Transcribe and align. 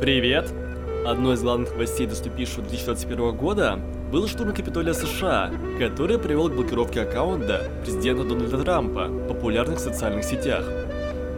Привет! 0.00 0.54
Одной 1.04 1.34
из 1.34 1.42
главных 1.42 1.72
новостей 1.72 2.06
наступившего 2.06 2.62
2021 2.62 3.36
года 3.36 3.80
был 4.12 4.28
штурм 4.28 4.54
Капитолия 4.54 4.92
США, 4.92 5.50
который 5.80 6.20
привел 6.20 6.48
к 6.48 6.54
блокировке 6.54 7.02
аккаунта 7.02 7.68
президента 7.82 8.22
Дональда 8.22 8.58
Трампа 8.58 9.08
в 9.08 9.26
популярных 9.26 9.80
социальных 9.80 10.22
сетях. 10.22 10.64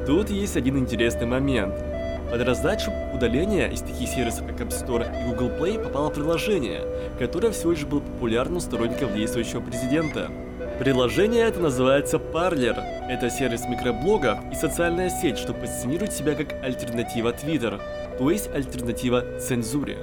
Тут 0.06 0.28
есть 0.28 0.58
один 0.58 0.76
интересный 0.76 1.26
момент. 1.26 1.74
Под 2.30 2.42
раздачу 2.42 2.92
удаления 3.14 3.66
из 3.68 3.80
таких 3.80 4.06
сервисов, 4.10 4.46
как 4.46 4.60
App 4.60 4.68
Store 4.68 5.06
и 5.08 5.30
Google 5.30 5.48
Play, 5.58 5.82
попало 5.82 6.10
приложение, 6.10 6.82
которое 7.18 7.52
всего 7.52 7.70
лишь 7.70 7.86
было 7.86 8.00
популярным 8.00 8.58
у 8.58 8.60
сторонников 8.60 9.14
действующего 9.14 9.62
президента. 9.62 10.30
Приложение 10.78 11.44
это 11.44 11.60
называется 11.60 12.18
Parler. 12.18 12.78
Это 13.08 13.28
сервис 13.30 13.66
микроблогов 13.66 14.38
и 14.52 14.54
социальная 14.54 15.10
сеть, 15.10 15.38
что 15.38 15.52
позиционирует 15.52 16.12
себя 16.12 16.34
как 16.34 16.54
альтернатива 16.62 17.32
Twitter, 17.32 17.80
то 18.18 18.30
есть 18.30 18.48
альтернатива 18.48 19.38
цензуре. 19.38 19.98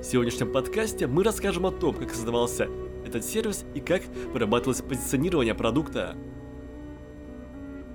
В 0.00 0.04
сегодняшнем 0.04 0.52
подкасте 0.52 1.06
мы 1.06 1.22
расскажем 1.24 1.66
о 1.66 1.70
том, 1.70 1.94
как 1.94 2.10
создавался 2.10 2.68
этот 3.06 3.24
сервис 3.24 3.64
и 3.74 3.80
как 3.80 4.02
вырабатывалось 4.32 4.82
позиционирование 4.82 5.54
продукта. 5.54 6.16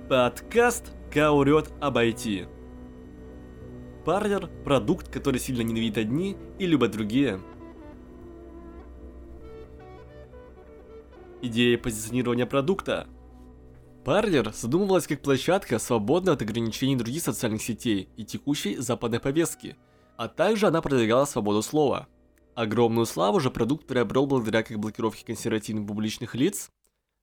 Подкаст 0.08 0.92
«Каурет 1.12 1.70
об 1.80 1.98
IT». 1.98 2.48
Parler– 4.04 4.48
продукт, 4.64 5.08
который 5.08 5.40
сильно 5.40 5.62
ненавидят 5.62 5.98
одни 5.98 6.36
и 6.58 6.66
любят 6.66 6.92
другие– 6.92 7.40
Идея 11.42 11.76
позиционирования 11.78 12.46
продукта. 12.46 13.06
Parler 14.06 14.54
задумывалась 14.54 15.08
как 15.08 15.20
площадка, 15.20 15.80
свободная 15.80 16.34
от 16.34 16.42
ограничений 16.42 16.94
других 16.94 17.24
социальных 17.24 17.60
сетей 17.60 18.08
и 18.16 18.24
текущей 18.24 18.76
западной 18.76 19.18
повестки, 19.18 19.76
а 20.16 20.28
также 20.28 20.68
она 20.68 20.80
продвигала 20.80 21.24
свободу 21.24 21.60
слова. 21.60 22.06
Огромную 22.54 23.06
славу 23.06 23.40
же 23.40 23.50
продукт 23.50 23.84
приобрел 23.88 24.28
благодаря 24.28 24.62
как 24.62 24.78
блокировке 24.78 25.26
консервативных 25.26 25.88
публичных 25.88 26.36
лиц, 26.36 26.70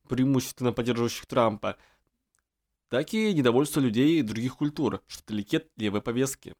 преимущественно 0.09 0.73
поддерживающих 0.73 1.26
Трампа, 1.26 1.78
так 2.89 3.14
и 3.14 3.34
недовольство 3.34 3.80
людей 3.80 4.22
других 4.22 4.58
культур, 4.58 5.02
что 5.08 5.26
далеки 5.26 5.58
от 5.58 5.67
левой 5.78 6.02
повестки. 6.02 6.54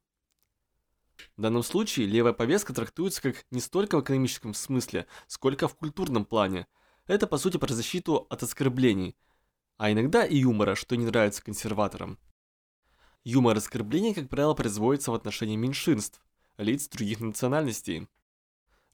В 1.36 1.42
данном 1.42 1.64
случае 1.64 2.06
левая 2.06 2.32
повестка 2.32 2.74
трактуется 2.74 3.22
как 3.22 3.46
не 3.52 3.60
столько 3.60 3.98
в 3.98 4.04
экономическом 4.04 4.54
смысле, 4.54 5.06
сколько 5.28 5.68
в 5.68 5.76
культурном 5.76 6.24
плане– 6.24 6.66
это 7.08 7.28
по 7.28 7.38
сути 7.38 7.58
про 7.58 7.74
защиту 7.74 8.26
от 8.30 8.42
оскорблений, 8.42 9.18
а 9.84 9.92
иногда 9.92 10.24
и 10.26 10.38
юмора, 10.38 10.76
что 10.76 10.96
не 10.96 11.06
нравится 11.06 11.44
консерваторам. 11.44 12.18
Юмор 13.26 13.58
оскорблений, 13.58 14.14
как 14.14 14.30
правило, 14.30 14.54
производится 14.54 15.12
в 15.12 15.14
отношении 15.14 15.58
меньшинств, 15.58 16.24
лиц 16.58 16.88
других 16.88 17.20
национальностей. 17.20 18.08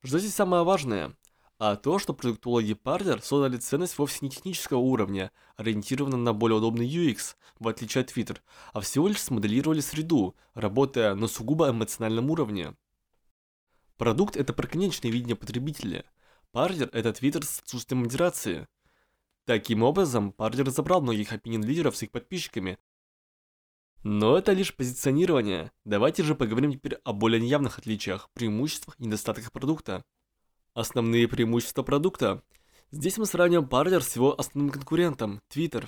Что 0.03 0.17
здесь 0.17 0.33
самое 0.33 0.63
важное? 0.63 1.15
А 1.59 1.75
то, 1.75 1.99
что 1.99 2.15
продуктологи 2.15 2.71
Parler 2.71 3.21
создали 3.21 3.57
ценность 3.57 3.99
вовсе 3.99 4.17
не 4.21 4.31
технического 4.31 4.79
уровня, 4.79 5.31
ориентированную 5.57 6.23
на 6.23 6.33
более 6.33 6.57
удобный 6.57 6.89
UX, 6.89 7.35
в 7.59 7.67
отличие 7.67 8.01
от 8.01 8.09
Twitter, 8.09 8.39
а 8.73 8.81
всего 8.81 9.07
лишь 9.07 9.21
смоделировали 9.21 9.81
среду, 9.81 10.35
работая 10.55 11.13
на 11.13 11.27
сугубо 11.27 11.69
эмоциональном 11.69 12.31
уровне. 12.31 12.75
Продукт– 13.97 14.35
это 14.37 14.53
про 14.53 14.65
конечное 14.65 15.11
видение 15.11 15.35
потребителя– 15.35 16.03
Парлер– 16.51 16.89
это 16.93 17.13
твиттер 17.13 17.45
с 17.45 17.59
отсутствием 17.59 18.01
модерации. 18.01 18.67
Таким 19.49 19.81
образом, 19.81 20.31
Парлер 20.31 20.67
разобрал 20.67 21.01
многих 21.01 21.33
опинион-лидеров 21.33 21.97
с 21.97 22.03
их 22.03 22.11
подписчиками. 22.11 22.77
Но 24.03 24.37
это 24.37 24.53
лишь 24.53 24.75
позиционирование. 24.75 25.71
Давайте 25.85 26.21
же 26.21 26.35
поговорим 26.35 26.71
теперь 26.71 26.99
о 27.03 27.13
более 27.13 27.41
неявных 27.41 27.79
отличиях, 27.79 28.29
преимуществах 28.33 28.95
и 28.99 29.05
недостатках 29.05 29.51
продукта. 29.51 30.05
Основные 30.75 31.27
преимущества 31.27 31.81
продукта. 31.81 32.43
Здесь 32.91 33.17
мы 33.17 33.25
сравниваем 33.25 33.67
Parler 33.67 34.01
с 34.01 34.15
его 34.15 34.39
основным 34.39 34.71
конкурентом– 34.71 35.41
Twitter. 35.51 35.87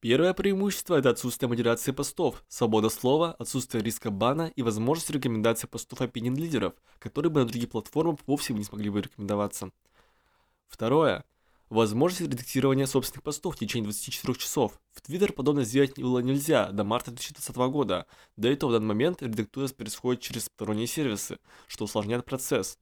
Первое 0.00 0.32
преимущество– 0.32 0.94
это 0.98 1.10
отсутствие 1.10 1.50
модерации 1.50 1.92
постов, 1.92 2.46
свобода 2.48 2.88
слова, 2.88 3.34
отсутствие 3.34 3.84
риска 3.84 4.10
бана 4.10 4.50
и 4.56 4.62
возможность 4.62 5.10
рекомендации 5.10 5.66
постов 5.66 6.00
opinion 6.00 6.36
лидеров, 6.36 6.72
которые 6.98 7.30
бы 7.30 7.40
на 7.40 7.46
других 7.46 7.68
платформах 7.68 8.20
вовсе 8.26 8.54
не 8.54 8.64
смогли 8.64 8.88
бы 8.88 9.02
рекомендоваться. 9.02 9.70
Второе. 10.66 11.26
Возможность 11.68 12.20
редактирования 12.20 12.86
собственных 12.86 13.24
постов 13.24 13.56
в 13.56 13.58
течение 13.58 13.84
24 13.84 14.34
часов. 14.38 14.80
В 14.92 15.00
Twitter 15.00 15.32
подобное 15.32 15.64
сделать 15.64 15.98
было 15.98 16.20
нельзя 16.20 16.70
до 16.70 16.84
марта 16.84 17.10
2020 17.10 17.56
года. 17.72 18.06
До 18.36 18.48
этого 18.48 18.70
в 18.70 18.72
данный 18.74 18.86
момент 18.86 19.20
редактура 19.20 19.66
происходит 19.68 20.22
через 20.22 20.44
сторонние 20.44 20.86
сервисы, 20.86 21.38
что 21.66 21.84
усложняет 21.84 22.24
процесс. 22.24 22.78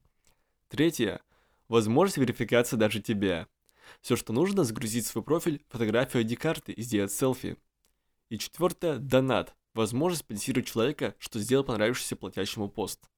Третье. 0.67 1.21
Возможность 1.67 2.17
верификации 2.17 2.75
даже 2.75 3.01
тебя. 3.01 3.47
Все, 4.01 4.15
что 4.15 4.33
нужно, 4.33 4.63
загрузить 4.63 5.05
в 5.05 5.09
свой 5.09 5.23
профиль 5.23 5.63
фотографию 5.69 6.23
ID-карты 6.23 6.71
и 6.71 6.81
сделать 6.83 7.11
селфи. 7.11 7.57
И 8.29 8.37
четвертое– 8.37 8.97
донат. 8.99 9.55
Возможность 9.73 10.23
спонсировать 10.23 10.67
человека, 10.67 11.15
что 11.17 11.39
сделал 11.39 11.63
понравившийся 11.63 12.15
платящему 12.15 12.69
пост. 12.69 13.09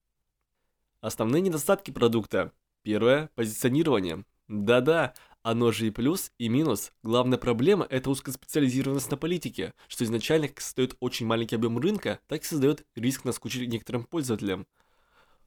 Основные 1.02 1.42
недостатки 1.42 1.92
продукта. 1.92 2.54
Первое– 2.84 3.30
позиционирование. 3.36 4.24
Да-да, 4.48 5.14
оно 5.50 5.72
же 5.72 5.88
и 5.88 5.92
плюс, 5.92 6.34
и 6.38 6.50
минус. 6.50 6.92
Главная 7.04 7.38
проблема– 7.38 7.88
это 7.90 8.10
узкоспециализированность 8.10 9.10
на 9.10 9.16
политике, 9.16 9.74
что 9.88 10.04
изначально 10.04 10.50
как 10.50 10.60
создает 10.60 10.98
очень 11.00 11.26
маленький 11.26 11.56
объем 11.56 11.78
рынка, 11.78 12.20
так 12.28 12.42
и 12.42 12.46
создает 12.46 12.86
риск 12.96 13.24
наскучить 13.24 13.70
некоторым 13.70 14.04
пользователям. 14.04 14.68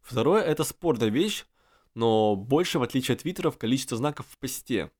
Второе– 0.01 0.41
это 0.43 0.65
спорная 0.65 1.11
вещь, 1.11 1.45
но 1.95 2.35
больше, 2.35 2.79
в 2.79 2.83
отличие 2.83 3.15
от 3.15 3.21
твиттеров, 3.21 3.59
количество 3.59 3.99
знаков 3.99 4.25
в 4.31 4.39
посте. 4.39 4.91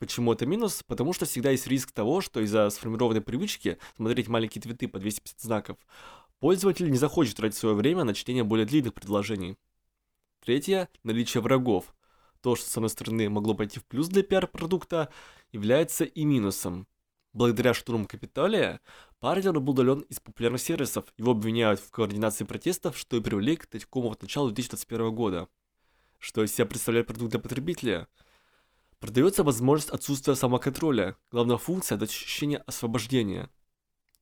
Почему 0.00 0.32
это 0.32 0.44
минус? 0.44 0.82
Потому 0.84 1.12
что 1.12 1.24
всегда 1.24 1.52
есть 1.52 1.68
риск 1.68 1.92
того, 1.92 2.20
что 2.20 2.40
из-за 2.40 2.68
сформированной 2.70 3.20
привычки 3.20 3.78
смотреть 3.94 4.26
маленькие 4.26 4.60
твиты 4.60 4.88
по 4.88 4.98
250 4.98 5.40
знаков, 5.40 5.76
пользователь 6.40 6.90
не 6.90 6.98
захочет 6.98 7.36
тратить 7.36 7.56
свое 7.56 7.76
время 7.76 8.02
на 8.02 8.12
чтение 8.12 8.42
более 8.42 8.66
длинных 8.66 8.92
предложений. 8.92 9.56
Третье– 10.44 10.88
наличие 11.04 11.42
врагов. 11.42 11.94
То, 12.40 12.56
что 12.56 12.68
с 12.68 12.76
одной 12.76 12.90
стороны 12.90 13.28
могло 13.28 13.54
пойти 13.54 13.80
в 13.80 13.84
плюс 13.84 14.08
для 14.08 14.22
пиар-продукта, 14.22 15.10
является 15.52 16.04
и 16.04 16.24
минусом. 16.24 16.86
Благодаря 17.32 17.74
штурму 17.74 18.06
Капитолия, 18.06 18.80
Парлер 19.20 19.58
был 19.60 19.72
удален 19.72 20.00
из 20.00 20.20
популярных 20.20 20.60
сервисов, 20.60 21.04
его 21.16 21.32
обвиняют 21.32 21.80
в 21.80 21.90
координации 21.90 22.44
протестов, 22.44 22.96
что 22.96 23.16
и 23.16 23.20
привели 23.20 23.56
к 23.56 23.66
такому 23.66 24.08
вот 24.08 24.22
началу 24.22 24.48
2021 24.48 25.14
года. 25.14 25.48
Что 26.18 26.42
из 26.44 26.54
себя 26.54 26.66
представляет 26.66 27.06
продукт 27.06 27.30
для 27.30 27.40
потребителя– 27.40 28.08
Продается 29.00 29.44
возможность 29.44 29.90
отсутствия 29.90 30.34
самоконтроля. 30.34 31.16
Главная 31.30 31.56
функция– 31.56 31.94
это 31.96 32.06
ощущение 32.06 32.58
освобождения. 32.66 33.48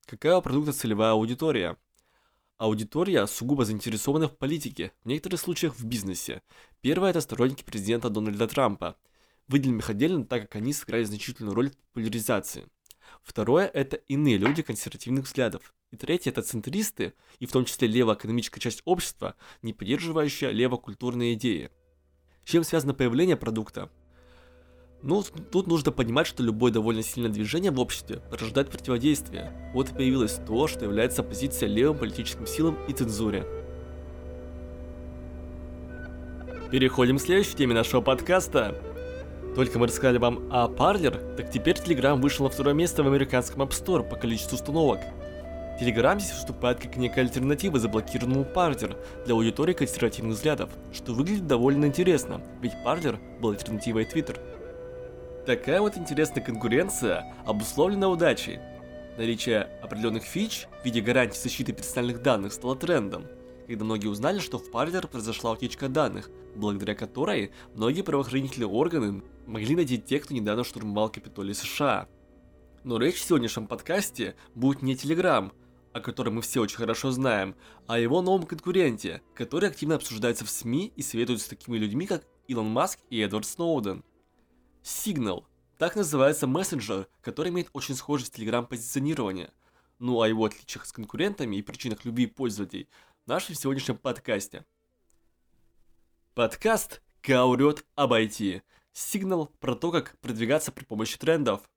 Какая 0.04 0.36
у 0.36 0.42
продукта 0.42 0.74
целевая 0.74 1.12
аудитория? 1.12 1.78
Аудитория 2.58 3.26
сугубо 3.26 3.66
заинтересована 3.66 4.28
в 4.28 4.38
политике, 4.38 4.92
в 5.04 5.08
некоторых 5.08 5.40
случаях 5.40 5.76
в 5.76 5.84
бизнесе. 5.84 6.40
Первая– 6.80 7.10
это 7.12 7.20
сторонники 7.20 7.62
президента 7.62 8.08
Дональда 8.08 8.48
Трампа. 8.48 8.96
Выделим 9.46 9.80
их 9.80 9.90
отдельно, 9.90 10.24
так 10.24 10.42
как 10.42 10.56
они 10.56 10.72
сыграли 10.72 11.04
значительную 11.04 11.54
роль 11.54 11.68
в 11.68 11.76
популяризации. 11.76 12.64
Второе– 13.22 13.66
это 13.74 13.96
иные 13.96 14.38
люди 14.38 14.62
консервативных 14.62 15.26
взглядов. 15.26 15.74
И 15.90 15.98
третье– 15.98 16.30
это 16.32 16.40
центристы, 16.40 17.12
и 17.40 17.46
в 17.46 17.52
том 17.52 17.66
числе 17.66 17.88
левоэкономическая 17.88 18.60
часть 18.60 18.80
общества, 18.86 19.34
не 19.60 19.74
поддерживающая 19.74 20.50
левокультурные 20.50 21.34
идеи. 21.34 21.70
С 22.46 22.50
чем 22.50 22.64
связано 22.64 22.94
появление 22.94 23.36
продукта? 23.36 23.90
Ну, 25.02 25.22
тут 25.50 25.66
нужно 25.66 25.92
понимать, 25.92 26.26
что 26.26 26.42
любое 26.42 26.72
довольно 26.72 27.02
сильное 27.02 27.30
движение 27.30 27.70
в 27.70 27.78
обществе 27.78 28.20
порождает 28.30 28.70
противодействие. 28.70 29.52
Вот 29.72 29.90
и 29.90 29.94
появилось 29.94 30.40
то, 30.46 30.66
что 30.66 30.84
является 30.84 31.22
оппозицией 31.22 31.72
левым 31.72 31.98
политическим 31.98 32.46
силам 32.46 32.76
и 32.88 32.92
цензуре. 32.92 33.46
Переходим 36.70 37.18
к 37.18 37.20
следующей 37.20 37.54
теме 37.54 37.74
нашего 37.74 38.00
подкаста. 38.00 38.74
Только 39.54 39.78
мы 39.78 39.86
рассказали 39.86 40.18
вам 40.18 40.48
о 40.50 40.68
Parler, 40.68 41.36
так 41.36 41.50
теперь 41.50 41.76
Telegram 41.76 42.20
вышел 42.20 42.44
на 42.44 42.50
второе 42.50 42.74
место 42.74 43.02
в 43.02 43.06
американском 43.06 43.62
App 43.62 43.70
Store 43.70 44.02
по 44.02 44.16
количеству 44.16 44.56
установок. 44.56 45.00
Telegram 45.80 46.18
здесь 46.18 46.34
выступает 46.34 46.80
как 46.80 46.96
некая 46.96 47.20
альтернатива 47.20 47.78
заблокированному 47.78 48.44
Parler 48.44 48.96
для 49.24 49.34
аудитории 49.34 49.74
консервативных 49.74 50.36
взглядов, 50.36 50.70
что 50.92 51.12
выглядит 51.12 51.46
довольно 51.46 51.84
интересно, 51.84 52.40
ведь 52.60 52.72
Parler 52.84 53.18
был 53.40 53.50
альтернативой 53.50 54.04
Twitter. 54.04 54.38
Такая 55.46 55.80
вот 55.80 55.96
интересная 55.96 56.42
конкуренция 56.42 57.32
обусловлена 57.46 58.08
удачей. 58.08 58.58
Наличие 59.16 59.60
определенных 59.80 60.24
фич 60.24 60.66
в 60.82 60.84
виде 60.84 61.00
гарантии 61.00 61.38
защиты 61.38 61.72
персональных 61.72 62.20
данных 62.20 62.52
стало 62.52 62.74
трендом, 62.74 63.26
когда 63.68 63.84
многие 63.84 64.08
узнали, 64.08 64.40
что 64.40 64.58
в 64.58 64.68
Parler 64.72 65.06
произошла 65.06 65.52
утечка 65.52 65.88
данных, 65.88 66.30
благодаря 66.56 66.96
которой 66.96 67.52
многие 67.76 68.02
правоохранительные 68.02 68.66
органы 68.66 69.22
могли 69.46 69.76
найти 69.76 69.98
тех, 69.98 70.24
кто 70.24 70.34
недавно 70.34 70.64
штурмовал 70.64 71.10
Капитолий 71.10 71.54
США. 71.54 72.08
Но 72.82 72.98
речь 72.98 73.14
в 73.14 73.24
сегодняшнем 73.24 73.68
подкасте 73.68 74.34
будет 74.56 74.82
не 74.82 74.96
Telegram, 74.96 75.52
о 75.92 76.00
котором 76.00 76.34
мы 76.34 76.42
все 76.42 76.60
очень 76.60 76.78
хорошо 76.78 77.12
знаем, 77.12 77.54
а 77.86 77.94
о 77.94 77.98
его 78.00 78.20
новом 78.20 78.46
конкуренте, 78.46 79.22
который 79.32 79.68
активно 79.68 79.94
обсуждается 79.94 80.44
в 80.44 80.50
СМИ 80.50 80.92
и 80.96 81.02
советует 81.02 81.40
с 81.40 81.46
такими 81.46 81.78
людьми, 81.78 82.06
как 82.06 82.24
Илон 82.48 82.66
Маск 82.66 82.98
и 83.10 83.20
Эдвард 83.20 83.46
Сноуден. 83.46 84.02
Signal– 84.86 85.44
так 85.78 85.96
называется 85.96 86.46
мессенджер, 86.46 87.08
который 87.20 87.50
имеет 87.50 87.68
очень 87.72 87.96
схожее 87.96 88.26
с 88.26 88.30
Telegram 88.30 88.64
позиционирование. 88.64 89.52
Ну 89.98 90.22
а 90.22 90.28
его 90.28 90.44
отличиях 90.44 90.86
с 90.86 90.92
конкурентами 90.92 91.56
и 91.56 91.62
причинах 91.62 92.04
любви 92.04 92.26
пользователей 92.26 92.88
в 93.24 93.28
нашем 93.28 93.56
сегодняшнем 93.56 93.98
подкасте. 93.98 94.64
Подкаст 96.34 97.02
«Каурет 97.20 97.84
об 97.94 98.12
IT». 98.12 98.62
Сигнал 98.92 99.48
про 99.58 99.74
то, 99.74 99.90
как 99.90 100.18
продвигаться 100.20 100.70
при 100.70 100.84
помощи 100.84 101.18
трендов. 101.18 101.68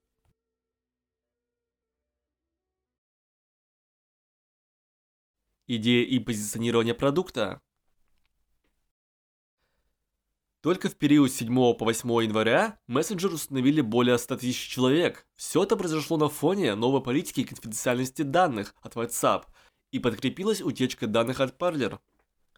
Идея 5.66 6.06
и 6.06 6.20
позиционирование 6.20 6.94
продукта. 6.94 7.60
Только 10.62 10.90
в 10.90 10.96
период 10.96 11.32
с 11.32 11.36
7 11.36 11.74
по 11.74 11.86
8 11.86 12.08
января 12.22 12.78
мессенджер 12.86 13.32
установили 13.32 13.80
более 13.80 14.18
100 14.18 14.36
тысяч 14.36 14.68
человек. 14.68 15.26
Все 15.34 15.62
это 15.62 15.74
произошло 15.74 16.18
на 16.18 16.28
фоне 16.28 16.74
новой 16.74 17.02
политики 17.02 17.44
конфиденциальности 17.44 18.22
данных 18.22 18.74
от 18.82 18.94
WhatsApp 18.94 19.44
и 19.90 19.98
подкрепилась 19.98 20.60
утечка 20.60 21.06
данных 21.06 21.40
от 21.40 21.56
Parler. 21.58 21.98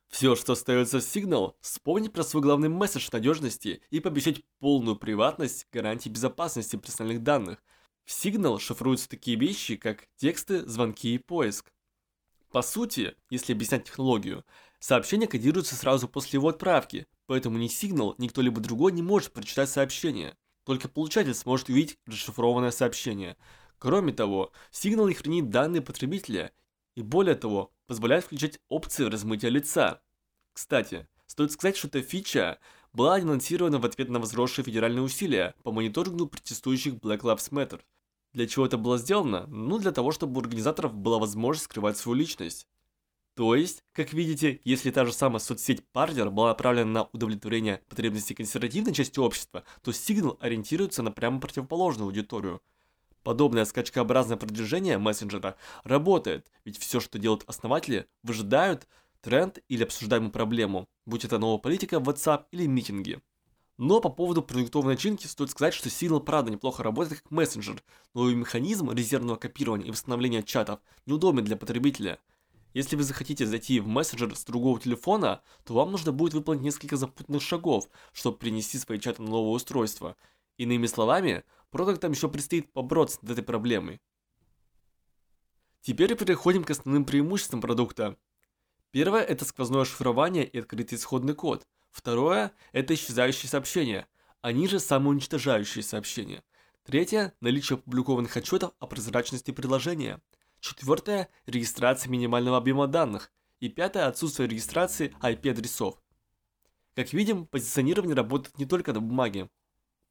Все, 0.08 0.34
что 0.34 0.54
остается 0.54 0.98
в 0.98 1.04
Signal, 1.04 1.54
вспомнить 1.60 2.12
про 2.12 2.24
свой 2.24 2.42
главный 2.42 2.68
месседж 2.68 3.08
надежности 3.12 3.80
и 3.90 4.00
пообещать 4.00 4.42
полную 4.58 4.96
приватность 4.96 5.68
гарантии 5.72 6.08
безопасности 6.08 6.74
персональных 6.74 7.22
данных. 7.22 7.62
В 8.04 8.10
Signal 8.10 8.58
шифруются 8.58 9.08
такие 9.08 9.38
вещи, 9.38 9.76
как 9.76 10.08
тексты, 10.16 10.66
звонки 10.68 11.14
и 11.14 11.18
поиск. 11.18 11.72
По 12.50 12.62
сути, 12.62 13.14
если 13.30 13.52
объяснять 13.52 13.84
технологию, 13.84 14.44
сообщение 14.80 15.28
кодируется 15.28 15.76
сразу 15.76 16.08
после 16.08 16.38
его 16.38 16.48
отправки, 16.48 17.06
поэтому 17.32 17.56
ни 17.56 17.66
сигнал, 17.66 18.14
ни 18.18 18.28
кто-либо 18.28 18.60
другой 18.60 18.92
не 18.92 19.00
может 19.00 19.32
прочитать 19.32 19.70
сообщение. 19.70 20.36
Только 20.64 20.86
получатель 20.86 21.32
сможет 21.32 21.70
увидеть 21.70 21.96
расшифрованное 22.04 22.72
сообщение. 22.72 23.38
Кроме 23.78 24.12
того, 24.12 24.52
сигнал 24.70 25.08
не 25.08 25.14
хранит 25.14 25.48
данные 25.48 25.80
потребителя 25.80 26.52
и 26.94 27.00
более 27.00 27.34
того, 27.34 27.72
позволяет 27.86 28.24
включать 28.24 28.60
опции 28.68 29.06
размытия 29.06 29.48
лица. 29.48 30.02
Кстати, 30.52 31.08
стоит 31.24 31.52
сказать, 31.52 31.78
что 31.78 31.88
эта 31.88 32.02
фича 32.02 32.58
была 32.92 33.14
анонсирована 33.14 33.78
в 33.78 33.86
ответ 33.86 34.10
на 34.10 34.18
возросшие 34.18 34.66
федеральные 34.66 35.00
усилия 35.02 35.54
по 35.62 35.72
мониторингу 35.72 36.26
протестующих 36.26 36.96
Black 36.96 37.20
Lives 37.20 37.50
Matter– 37.50 37.80
для 38.32 38.46
чего 38.46 38.64
это 38.64 38.78
было 38.78 38.96
сделано? 38.96 39.46
Ну, 39.48 39.78
для 39.78 39.92
того, 39.92 40.10
чтобы 40.10 40.38
у 40.38 40.40
организаторов 40.40 40.94
была 40.94 41.18
возможность 41.18 41.64
скрывать 41.64 41.98
свою 41.98 42.18
личность. 42.18 42.66
То 43.34 43.54
есть, 43.54 43.82
как 43.92 44.12
видите, 44.12 44.60
если 44.62 44.90
та 44.90 45.06
же 45.06 45.12
самая 45.12 45.38
соцсеть 45.38 45.82
Parler 45.94 46.30
была 46.30 46.48
направлена 46.48 46.90
на 46.90 47.08
удовлетворение 47.12 47.80
потребностей 47.88 48.34
консервативной 48.34 48.92
части 48.92 49.18
общества, 49.18 49.64
то 49.82 49.90
Signal 49.90 50.36
ориентируется 50.40 51.02
на 51.02 51.10
прямо 51.10 51.40
противоположную 51.40 52.08
аудиторию. 52.08 52.60
Подобное 53.22 53.64
скачкообразное 53.64 54.36
продвижение 54.36 54.98
мессенджера 54.98 55.56
работает, 55.84 56.50
ведь 56.64 56.78
все, 56.78 57.00
что 57.00 57.18
делают 57.18 57.44
основатели, 57.46 58.06
выжидают 58.22 58.86
тренд 59.22 59.60
или 59.68 59.84
обсуждаемую 59.84 60.32
проблему, 60.32 60.88
будь 61.06 61.24
это 61.24 61.38
новая 61.38 61.58
политика 61.58 61.96
WhatsApp 61.96 62.46
или 62.50 62.66
митинги. 62.66 63.22
Но 63.78 64.00
по 64.00 64.10
поводу 64.10 64.42
продуктовой 64.42 64.92
начинки 64.92 65.26
стоит 65.26 65.50
сказать, 65.50 65.72
что 65.72 65.88
Signal 65.88 66.20
правда 66.20 66.50
неплохо 66.50 66.82
работает 66.82 67.22
как 67.22 67.30
мессенджер, 67.30 67.82
но 68.12 68.28
и 68.28 68.34
механизм 68.34 68.90
резервного 68.90 69.36
копирования 69.36 69.86
и 69.86 69.90
восстановления 69.90 70.42
чатов 70.42 70.80
неудобен 71.06 71.44
для 71.44 71.56
потребителя. 71.56 72.18
Если 72.74 72.96
вы 72.96 73.02
захотите 73.02 73.46
зайти 73.46 73.80
в 73.80 73.86
мессенджер 73.86 74.34
с 74.34 74.44
другого 74.44 74.80
телефона, 74.80 75.42
то 75.64 75.74
вам 75.74 75.92
нужно 75.92 76.12
будет 76.12 76.34
выполнить 76.34 76.62
несколько 76.62 76.96
запутанных 76.96 77.42
шагов, 77.42 77.88
чтобы 78.12 78.38
принести 78.38 78.78
свои 78.78 78.98
чаты 78.98 79.22
на 79.22 79.30
новое 79.30 79.52
устройство. 79.52 80.16
Иными 80.56 80.86
словами, 80.86 81.44
продуктам 81.70 82.12
еще 82.12 82.28
предстоит 82.28 82.72
побороться 82.72 83.18
над 83.22 83.32
этой 83.32 83.44
проблемой. 83.44 84.00
Теперь 85.80 86.14
переходим 86.14 86.64
к 86.64 86.70
основным 86.70 87.04
преимуществам 87.04 87.60
продукта. 87.60 88.16
Первое– 88.90 89.22
это 89.22 89.44
сквозное 89.44 89.84
шифрование 89.84 90.46
и 90.46 90.58
открытый 90.58 90.96
исходный 90.96 91.34
код– 91.34 91.66
Второе– 91.92 92.52
это 92.72 92.94
исчезающие 92.94 93.50
сообщения, 93.50 94.08
они 94.40 94.66
же 94.66 94.80
самоуничтожающие 94.80 95.84
сообщения. 95.84 96.42
Третье– 96.84 97.34
наличие 97.40 97.76
опубликованных 97.76 98.34
отчетов 98.34 98.72
о 98.80 98.86
прозрачности 98.86 99.50
приложения. 99.50 100.20
Четвертое– 100.62 101.28
регистрация 101.46 102.08
минимального 102.08 102.56
объема 102.56 102.86
данных. 102.86 103.32
И 103.58 103.68
пятое– 103.68 104.06
отсутствие 104.06 104.48
регистрации 104.48 105.12
IP-адресов. 105.20 106.00
Как 106.94 107.12
видим, 107.12 107.46
позиционирование 107.48 108.14
работает 108.14 108.56
не 108.58 108.64
только 108.64 108.92
на 108.92 109.00
бумаге. 109.00 109.50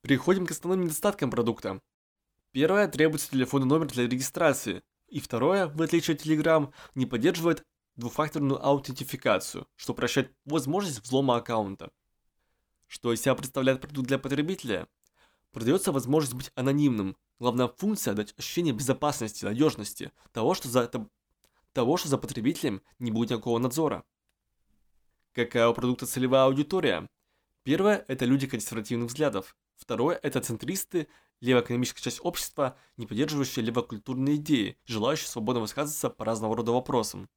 Переходим 0.01 0.45
к 0.45 0.51
основным 0.51 0.83
недостаткам 0.83 1.31
продукта. 1.31 1.81
Первое– 2.51 2.88
требуется 2.89 3.31
телефонный 3.31 3.65
номер 3.65 3.88
для 3.88 4.03
регистрации. 4.03 4.83
И 5.07 5.21
второе, 5.21 5.68
в 5.68 5.81
отличие 5.81 6.15
от 6.15 6.25
Telegram, 6.25 6.74
не 6.95 7.06
поддерживает 7.06 7.63
двухфакторную 7.95 8.62
аутентификацию, 8.62 9.69
что 9.77 9.94
прощает 9.94 10.36
возможность 10.44 11.01
взлома 11.01 11.38
аккаунта. 11.38 11.92
Что 12.88 13.13
из 13.13 13.21
себя 13.21 13.36
представляет 13.36 13.80
продукт 13.80 14.09
для 14.09 14.19
потребителя? 14.19 14.89
Продается 15.51 15.92
возможность 15.92 16.33
быть 16.33 16.51
анонимным. 16.56 17.18
Главная 17.39 17.68
функция– 17.68 18.13
дать 18.15 18.33
ощущение 18.38 18.74
безопасности, 18.74 19.44
надежности, 19.44 20.12
того, 20.31 20.53
что 20.53 20.69
за, 20.69 20.89
того, 21.74 21.98
что 21.98 22.07
за 22.07 22.18
потребителем 22.18 22.81
не 23.00 23.12
будет 23.12 23.31
никакого 23.31 23.59
надзора. 23.59 24.03
Какая 25.33 25.68
у 25.68 25.74
продукта 25.74 26.06
целевая 26.06 26.45
аудитория? 26.45 27.09
Первое– 27.63 28.06
это 28.07 28.25
люди 28.25 28.48
консервативных 28.48 29.09
взглядов. 29.09 29.56
Второе– 29.75 30.19
это 30.24 30.42
центристы, 30.42 31.07
левоэкономическая 31.42 32.04
часть 32.04 32.21
общества, 32.24 32.77
не 32.97 33.06
поддерживающая 33.06 33.63
левокультурные 33.63 34.38
идеи, 34.38 34.77
желающие 34.86 35.27
свободно 35.27 35.62
высказываться 35.62 36.09
по 36.09 36.24
разного 36.24 36.56
рода 36.56 36.71
вопросам. 36.71 37.30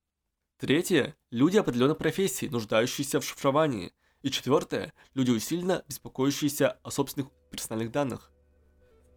Третье– 0.58 1.16
люди 1.30 1.56
определенной 1.56 1.94
профессии, 1.96 2.46
нуждающиеся 2.46 3.20
в 3.20 3.24
шифровании. 3.24 3.92
И 4.22 4.30
четвертое– 4.30 4.94
люди 5.14 5.30
усиленно 5.30 5.84
беспокоящиеся 5.88 6.78
о 6.82 6.90
собственных 6.90 7.30
персональных 7.54 7.92
данных. 7.92 8.30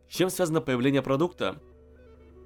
С 0.10 0.15
чем 0.15 0.29
связано 0.29 0.62
появление 0.62 1.01
продукта? 1.01 1.60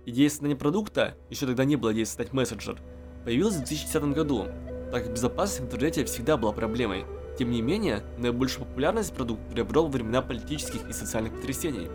Идея 0.05 0.29
создания 0.29 0.55
продукта, 0.55 1.15
еще 1.29 1.45
тогда 1.45 1.63
не 1.63 1.75
было 1.75 1.93
идеи 1.93 2.05
создать 2.05 2.33
мессенджер, 2.33 2.81
появилась 3.23 3.55
в 3.55 3.65
2010 3.65 4.03
году, 4.15 4.47
так 4.91 5.03
как 5.03 5.13
безопасность 5.13 5.61
в 5.61 5.65
интернете 5.65 6.05
всегда 6.05 6.37
была 6.37 6.53
проблемой. 6.53 7.05
Тем 7.37 7.51
не 7.51 7.61
менее, 7.61 8.03
наибольшую 8.17 8.65
популярность 8.65 9.13
продукт 9.13 9.41
приобрел 9.51 9.83
во 9.83 9.89
времена 9.89 10.21
политических 10.21 10.89
и 10.89 10.93
социальных 10.93 11.33
потрясений. 11.33 11.89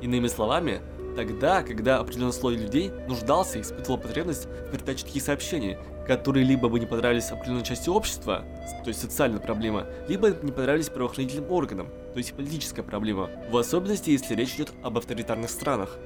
Иными 0.00 0.28
словами, 0.28 0.82
тогда, 1.14 1.62
когда 1.62 1.98
определенный 1.98 2.32
слой 2.32 2.56
людей 2.56 2.90
нуждался 3.08 3.58
и 3.58 3.62
испытывал 3.62 3.98
потребность 3.98 4.46
в 4.46 4.70
передаче 4.70 5.04
таких 5.04 5.22
сообщений, 5.22 5.76
которые 6.06 6.44
либо 6.44 6.68
бы 6.68 6.80
не 6.80 6.86
понравились 6.86 7.30
определенной 7.30 7.64
части 7.64 7.88
общества, 7.88 8.44
то 8.82 8.88
есть 8.88 9.00
социальная 9.00 9.40
проблема, 9.40 9.86
либо 10.08 10.30
не 10.42 10.52
понравились 10.52 10.88
правоохранительным 10.88 11.50
органам, 11.50 11.88
то 12.12 12.18
есть 12.18 12.34
политическая 12.34 12.82
проблема, 12.82 13.30
в 13.50 13.56
особенности, 13.56 14.10
если 14.10 14.34
речь 14.34 14.54
идет 14.54 14.72
об 14.82 14.98
авторитарных 14.98 15.50
странах. 15.50 15.98